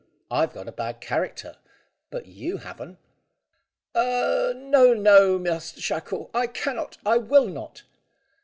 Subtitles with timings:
[0.31, 1.57] I've got a bad character,
[2.09, 2.97] but you haven't."
[3.93, 7.83] "No, no, Master Shackle; I cannot; I will not."